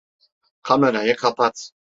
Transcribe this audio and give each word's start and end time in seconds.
Kamerayı 0.63 1.15
kapat. 1.15 1.71